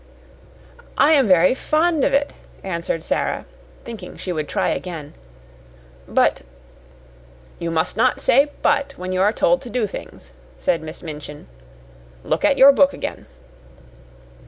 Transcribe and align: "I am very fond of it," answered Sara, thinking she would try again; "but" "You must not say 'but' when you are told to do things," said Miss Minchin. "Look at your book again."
"I 0.97 1.11
am 1.11 1.27
very 1.27 1.53
fond 1.53 2.03
of 2.03 2.11
it," 2.11 2.33
answered 2.63 3.03
Sara, 3.03 3.45
thinking 3.85 4.17
she 4.17 4.33
would 4.33 4.49
try 4.49 4.69
again; 4.69 5.13
"but" 6.07 6.41
"You 7.59 7.69
must 7.69 7.95
not 7.95 8.19
say 8.19 8.49
'but' 8.63 8.93
when 8.97 9.11
you 9.11 9.21
are 9.21 9.31
told 9.31 9.61
to 9.61 9.69
do 9.69 9.85
things," 9.85 10.33
said 10.57 10.81
Miss 10.81 11.03
Minchin. 11.03 11.45
"Look 12.23 12.43
at 12.43 12.57
your 12.57 12.71
book 12.71 12.93
again." 12.93 13.27